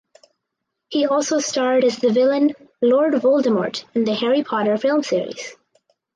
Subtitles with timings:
[0.89, 5.55] He also starred as the villain Lord Voldemort in the "Harry Potter film series".